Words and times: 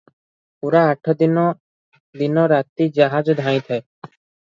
ପୂରା 0.63 0.81
ଆଠ 0.93 1.15
ଦିନ 1.19 1.45
ଦିନ 2.25 2.49
ରାତି 2.57 2.91
ଜାହାଜ 2.99 3.41
ଧାଇଁଥାଏ। 3.45 3.83